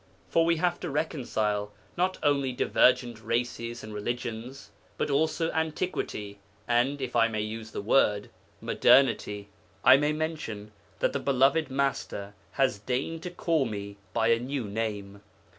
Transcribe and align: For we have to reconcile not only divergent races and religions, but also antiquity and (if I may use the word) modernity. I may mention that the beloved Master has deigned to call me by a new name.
For 0.29 0.45
we 0.45 0.55
have 0.57 0.79
to 0.79 0.89
reconcile 0.89 1.71
not 1.95 2.17
only 2.23 2.53
divergent 2.53 3.21
races 3.21 3.83
and 3.83 3.93
religions, 3.93 4.71
but 4.97 5.11
also 5.11 5.51
antiquity 5.51 6.39
and 6.67 6.99
(if 6.99 7.15
I 7.15 7.27
may 7.27 7.41
use 7.41 7.69
the 7.69 7.83
word) 7.83 8.31
modernity. 8.61 9.49
I 9.83 9.97
may 9.97 10.11
mention 10.11 10.71
that 11.01 11.13
the 11.13 11.19
beloved 11.19 11.69
Master 11.69 12.33
has 12.53 12.79
deigned 12.79 13.21
to 13.21 13.29
call 13.29 13.65
me 13.65 13.97
by 14.11 14.29
a 14.29 14.39
new 14.39 14.63
name. 14.67 15.21